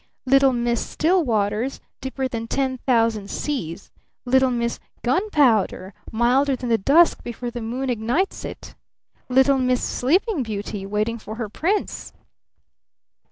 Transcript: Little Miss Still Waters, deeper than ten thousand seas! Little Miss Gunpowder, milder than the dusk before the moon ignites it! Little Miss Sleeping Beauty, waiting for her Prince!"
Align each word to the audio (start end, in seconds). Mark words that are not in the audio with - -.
Little 0.25 0.51
Miss 0.51 0.83
Still 0.83 1.23
Waters, 1.23 1.79
deeper 2.01 2.27
than 2.27 2.47
ten 2.47 2.79
thousand 2.79 3.29
seas! 3.29 3.91
Little 4.25 4.49
Miss 4.49 4.79
Gunpowder, 5.03 5.93
milder 6.11 6.55
than 6.55 6.69
the 6.69 6.79
dusk 6.79 7.21
before 7.21 7.51
the 7.51 7.61
moon 7.61 7.87
ignites 7.91 8.43
it! 8.43 8.73
Little 9.29 9.59
Miss 9.59 9.83
Sleeping 9.83 10.41
Beauty, 10.41 10.87
waiting 10.87 11.19
for 11.19 11.35
her 11.35 11.49
Prince!" 11.49 12.13